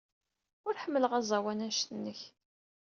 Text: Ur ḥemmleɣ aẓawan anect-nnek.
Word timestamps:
Ur 0.67 0.75
ḥemmleɣ 0.83 1.11
aẓawan 1.19 1.63
anect-nnek. 1.65 2.21